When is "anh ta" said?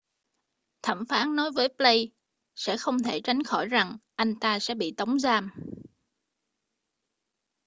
4.15-4.59